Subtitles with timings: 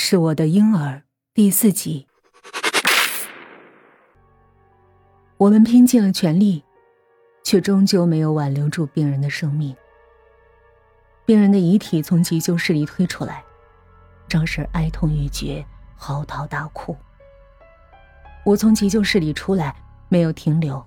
[0.00, 1.02] 是我的婴儿
[1.34, 2.06] 第四集。
[5.36, 6.62] 我们拼尽了全力，
[7.42, 9.74] 却终究没有挽留住病人的生命。
[11.26, 13.42] 病人的遗体从急救室里推出来，
[14.28, 15.66] 张婶哀痛欲绝，
[15.96, 16.96] 嚎啕大哭。
[18.44, 19.74] 我从急救室里出来，
[20.08, 20.82] 没有停留，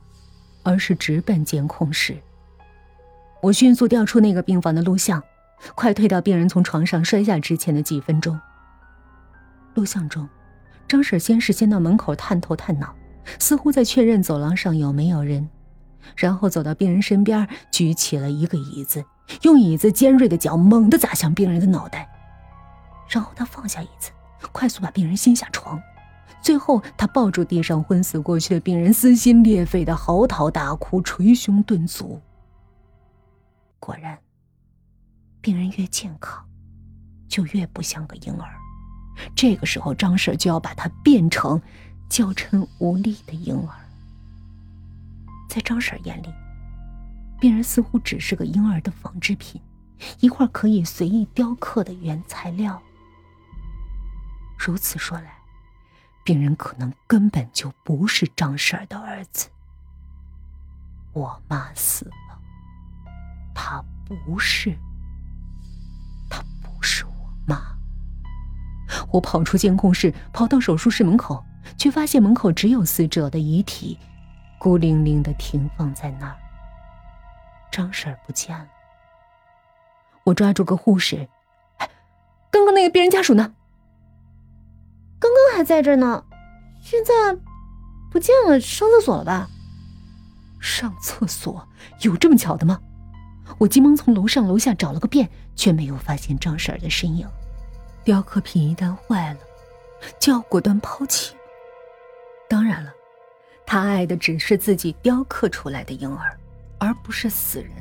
[0.64, 2.18] 而是直奔监控室。
[3.42, 5.22] 我迅速调出那个病房的录像，
[5.76, 8.40] 快退到病人从床上摔下之前的几分钟。
[9.74, 10.28] 录像中，
[10.88, 12.94] 张婶先是先到门口探头探脑，
[13.40, 15.50] 似乎在确认走廊上有没有人，
[16.16, 19.04] 然后走到病人身边，举起了一个椅子。
[19.44, 22.10] 用椅子尖锐的角猛地砸向病人的脑袋，
[23.08, 24.12] 然后他放下椅子，
[24.52, 25.82] 快速把病人掀下床，
[26.42, 32.20] 最后他抱住地上昏死过去的病人，撕心裂肺的嚎啕大哭，捶胸顿足。
[33.80, 34.20] 果然，
[35.40, 36.46] 病人越健康，
[37.30, 38.61] 就越不像个婴儿。
[39.36, 41.62] 这个时候，张婶就要把他变成
[42.10, 43.76] 娇嗔无力的婴儿。
[45.50, 46.28] 在张婶眼里。
[47.40, 49.60] 病人似乎只是个婴儿的仿制品，
[50.20, 52.80] 一块可以随意雕刻的原材料。
[54.60, 55.34] 如此说来，
[56.24, 59.50] 病人可能根本就不是张婶的儿子。
[61.14, 62.40] 我妈死了，
[63.56, 64.78] 她不是，
[69.12, 71.44] 我跑出监控室，跑到手术室门口，
[71.78, 74.00] 却发现门口只有死者的遗体，
[74.58, 76.36] 孤零零的停放在那儿。
[77.72, 78.68] 张婶儿不见了，
[80.24, 81.28] 我抓住个护士，
[82.50, 83.54] 刚刚那个病人家属呢？
[85.20, 86.24] 刚刚还在这呢，
[86.82, 87.14] 现在
[88.12, 89.48] 不见了，上厕所了吧？
[90.60, 91.68] 上厕所
[92.02, 92.80] 有这么巧的吗？
[93.58, 97.28] 我急忙从楼上楼下找了个遍，却没有发现张婶儿的身影。
[98.04, 99.40] 雕刻品一旦坏了，
[100.20, 101.36] 就要果断抛弃。
[102.50, 102.92] 当然了，
[103.66, 106.38] 他爱的只是自己雕刻出来的婴儿。
[106.84, 107.72] 而不是死人。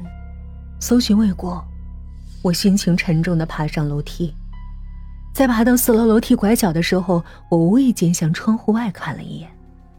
[0.78, 1.64] 搜寻未果，
[2.42, 4.36] 我心情沉重的爬上楼梯。
[5.32, 9.50] 在爬到四楼楼梯拐角的时候，我无意间向窗户外看了一眼。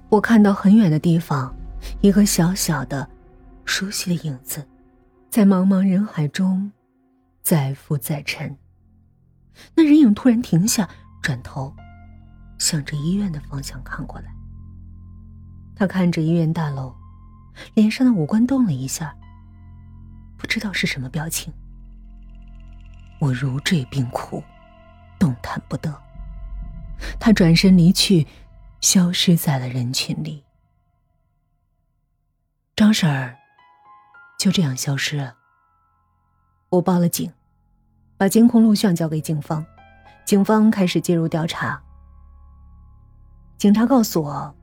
[0.07, 1.51] 我看到很远的地方，
[2.01, 3.09] 一个小小的、
[3.65, 4.63] 熟悉的影子，
[5.31, 6.71] 在茫茫人海中
[7.41, 8.55] 载浮载沉。
[9.75, 10.89] 那人影突然停下，
[11.21, 11.75] 转头，
[12.57, 14.33] 向着医院的方向看过来。
[15.75, 16.95] 他看着医院大楼。
[17.73, 19.13] 脸上的五官动了一下，
[20.37, 21.53] 不知道是什么表情。
[23.19, 24.41] 我如坠冰窟，
[25.19, 26.01] 动弹不得。
[27.19, 28.25] 他转身离去，
[28.79, 30.45] 消失在了人群里。
[32.73, 33.37] 张婶儿
[34.39, 35.35] 就这样消失了。
[36.69, 37.31] 我报了警，
[38.21, 39.65] 把监控录像交给警方，
[40.25, 41.81] 警方开始介入调查。
[43.57, 44.55] 警察告诉我，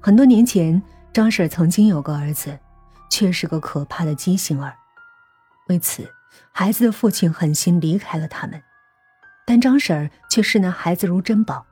[0.00, 0.82] 很多年前。
[1.12, 2.58] 张婶曾经有个儿子，
[3.08, 4.74] 却是个可怕的畸形儿。
[5.68, 6.12] 为此，
[6.50, 8.60] 孩子的父亲狠心离开了他们，
[9.46, 11.64] 但张婶却视那孩子如珍宝。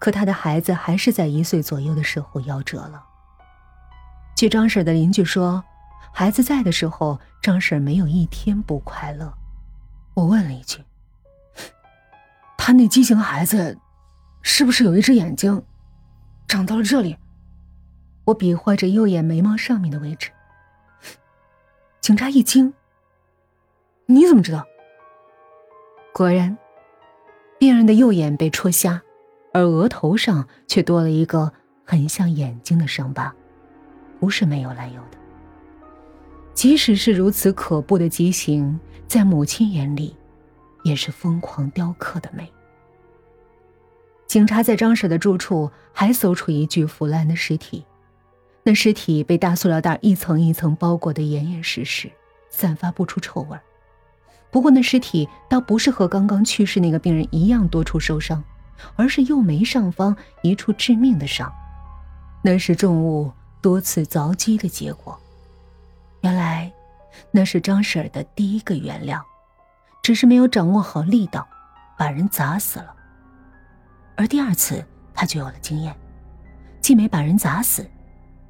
[0.00, 3.04] 可他的孩子还是在一岁左右的时候夭折了。
[4.34, 5.62] 据张婶的邻居说，
[6.12, 9.32] 孩子在的时候，张婶没有一天不快乐。
[10.14, 10.82] 我问了一句
[12.56, 13.76] ：“他那畸形孩子，
[14.42, 15.62] 是不是有一只眼睛，
[16.48, 17.16] 长到了这里？”
[18.26, 20.30] 我比划着右眼眉毛上面的位置。
[22.00, 22.72] 警察一惊
[24.06, 24.64] ：“你怎么知道？”
[26.14, 26.56] 果然，
[27.58, 29.02] 病人的右眼被戳瞎，
[29.52, 31.52] 而额头上却多了一个
[31.84, 33.34] 很像眼睛的伤疤，
[34.20, 35.18] 不是没有来由的。
[36.54, 40.16] 即使是如此可怖的畸形，在母亲眼里，
[40.84, 42.50] 也是疯狂雕刻的美。
[44.26, 47.84] 警察在张婶的住处还搜出一具腐烂的尸体。
[48.62, 52.10] 那尸体被大塑料袋一层一层包裹得严严实实，
[52.48, 53.58] 散发不出臭味
[54.50, 58.42] 不过，那尸体倒不是和刚刚去世那个病人一样多处受伤，
[58.96, 61.52] 而是右眉上方一处致命的伤，
[62.42, 63.30] 那是重物
[63.60, 65.20] 多次凿击的结果。
[66.24, 66.72] 原来，
[67.30, 69.22] 那是张婶的第一个原谅，
[70.02, 71.46] 只是没有掌握好力道，
[71.98, 72.96] 把人砸死了。
[74.16, 74.82] 而第二次，
[75.12, 75.94] 他就有了经验，
[76.80, 77.86] 既没把人砸死。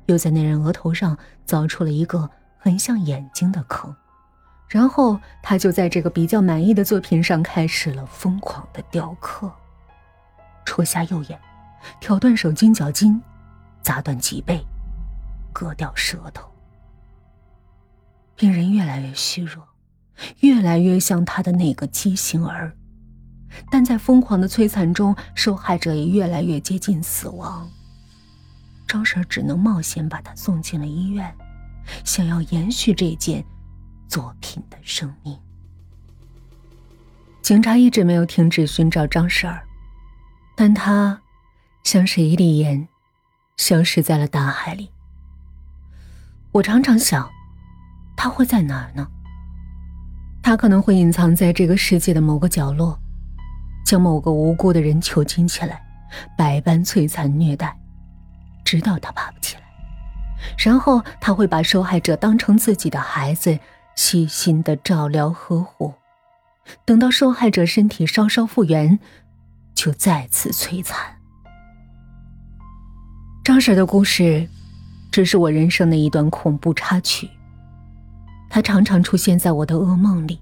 [0.07, 1.19] 又在那人额头上
[1.49, 3.93] 凿出了一个很像眼睛的坑，
[4.69, 9.53] 然后他就在这个比较满意的作品上开始了疯狂的雕刻，
[10.65, 11.37] 戳瞎右眼，
[11.99, 13.21] 挑断手筋脚筋，
[13.83, 14.65] 砸断脊背，
[15.53, 16.54] 割掉舌头。
[18.37, 19.67] 病人越来越虚弱，
[20.41, 22.77] 越来越像他的那个畸形儿。
[23.71, 27.71] 但在疯狂的摧残中，受害者也越来越接近死亡。
[28.87, 31.33] 张婶只能冒险把他送进了医院，
[32.05, 33.45] 想要延续这件
[34.09, 35.39] 作品的生命。
[37.41, 39.65] 警察一直没有停止寻找张婶儿，
[40.57, 41.21] 但他
[41.85, 42.89] 像是一粒盐，
[43.57, 44.91] 消失在了大海里。
[46.53, 47.31] 我常常想，
[48.17, 49.07] 他会在哪儿呢？
[50.43, 52.99] 他可能会隐藏在这个世界的某个角落。
[53.85, 55.79] 将某个无辜的人囚禁起来，
[56.39, 57.77] 百般摧残虐待，
[58.65, 59.63] 直到他爬不起来。
[60.57, 63.59] 然后他会把受害者当成自己的孩子，
[63.95, 65.93] 细心的照料呵护。
[66.87, 68.99] 等到受害者身体稍稍复原，
[69.75, 70.99] 就再次摧残。
[73.45, 74.49] 张婶的故事，
[75.13, 77.29] 只是我人生的一段恐怖插曲。
[78.49, 80.41] 他常常出现在我的噩梦里，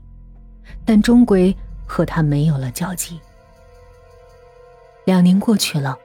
[0.84, 1.56] 但终归
[1.86, 3.18] 和他没有了交集。
[5.04, 5.98] 两年过去了，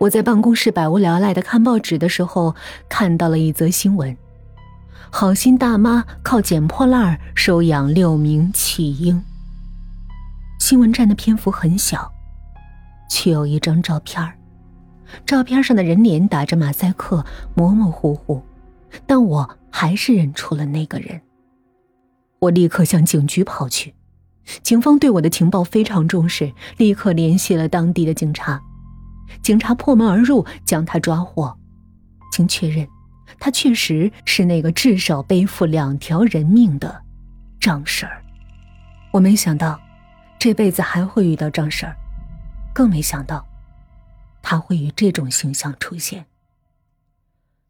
[0.00, 2.54] 我在办公室百无聊赖的看报纸的时候，
[2.88, 4.16] 看到了一则新闻：
[5.10, 9.22] 好心大妈靠捡破烂收养六名弃婴。
[10.58, 12.12] 新闻占的篇幅很小，
[13.10, 14.32] 却有一张照片
[15.24, 17.24] 照片上的人脸打着马赛克，
[17.54, 18.42] 模模糊糊，
[19.06, 21.20] 但我还是认出了那个人。
[22.38, 23.94] 我立刻向警局跑去。
[24.62, 28.62] 警方对我的情报非常重视，立刻联系了当地的警察。
[29.42, 31.58] 警察破门而入，将他抓获。
[32.30, 32.86] 经确认，
[33.40, 37.02] 他确实是那个至少背负两条人命的
[37.58, 38.22] 张婶儿。
[39.10, 39.80] 我没想到，
[40.38, 41.96] 这辈子还会遇到张婶儿，
[42.72, 43.44] 更没想到，
[44.42, 46.26] 他会以这种形象出现。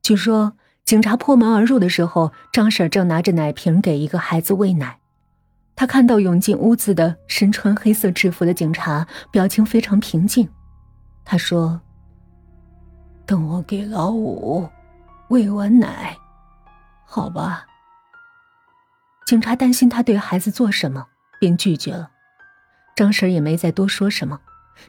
[0.03, 0.57] 据说，
[0.87, 5.01] 警察破门而入的时候，张婶正拿着奶瓶给一个孩子喂奶。
[5.75, 10.49] 他看到涌进屋子的身穿黑色制服的警察，表情非常平静。
[11.25, 11.81] 他说
[13.27, 14.69] ：“等我给老五
[15.29, 16.17] 喂完奶，
[17.05, 17.67] 好吧。”
[19.27, 21.05] 警察担心他对孩子做什么，
[21.41, 22.11] 便拒绝了。
[22.95, 24.39] 张婶也没再多说什么，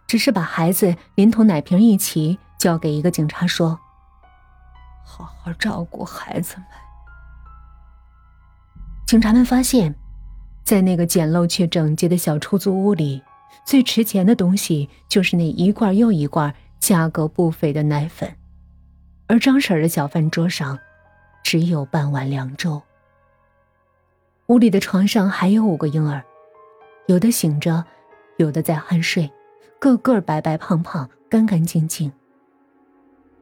[0.06, 3.80] 只是把孩子连同奶瓶一起交给一个警察，说
[5.08, 6.66] ：“好好照顾孩子们。”
[9.08, 9.96] 警察们发现。
[10.68, 13.24] 在那个简陋却整洁的小出租屋里，
[13.64, 18.36] 最值钱的东西就是那一罐又一罐价格不菲的奶粉，
[19.28, 20.78] 而张婶的小饭桌上
[21.42, 22.82] 只有半碗凉粥。
[24.48, 26.22] 屋里的床上还有五个婴儿，
[27.06, 27.86] 有的醒着，
[28.36, 29.32] 有的在酣睡，
[29.80, 32.12] 个个白白胖胖、干干净净。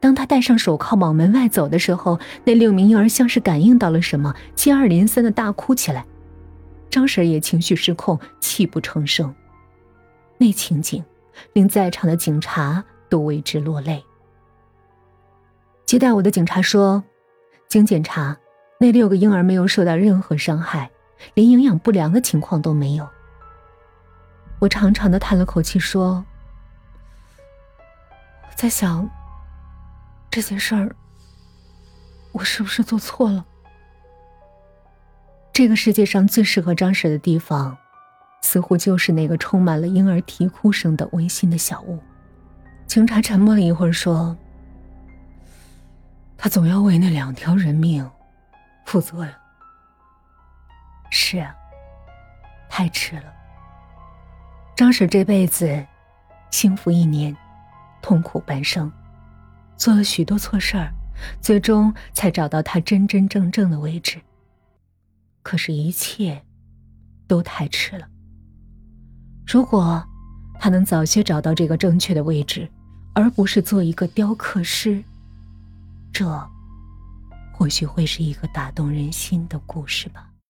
[0.06, 6.06] 当他戴上手铐往门外走的时候，那六名婴儿像是感应到了什么，接二连三的大哭起来。
[6.92, 9.34] 张婶也情绪失控，泣不成声。
[10.38, 11.04] 那情景
[11.54, 14.06] 令在场的警察都为之落泪。
[15.88, 17.04] 接待我的警察说
[17.68, 18.38] ：“经检查，
[18.80, 20.92] 那六个婴儿没有受到任何伤害，
[21.34, 23.10] 连营养不良的情况都没有。”
[24.62, 26.24] 我长长的叹了口气说
[28.56, 29.10] ：“在想，
[30.36, 30.94] 这件事儿，
[32.34, 33.46] 我是不是做错了？”
[35.54, 37.78] 这个世界上最适合张婶的地方，
[38.42, 42.04] 似乎就是那个充满了婴儿啼哭声的温馨的小屋。
[42.86, 44.36] 警察沉默了一会儿，说
[46.36, 48.06] ：“他总要为那两条人命
[48.86, 49.40] 负责呀。”
[51.12, 51.56] 是啊，
[52.70, 53.34] 太迟了。
[54.76, 55.86] 张婶这辈子
[56.52, 57.34] 幸福一年，
[58.02, 58.92] 痛苦半生，
[59.78, 60.94] 做了许多错事儿，
[61.42, 64.20] 最终才找到他真真正正的位置。
[65.44, 66.44] 可是，一切
[67.28, 68.08] 都太迟了。
[69.46, 70.04] 如果
[70.60, 72.68] 他能早些找到这个正确的位置，
[73.14, 75.04] 而不是做一个雕刻师，
[76.12, 76.50] 这
[77.54, 80.30] 或许会是一个打动人心的故事吧。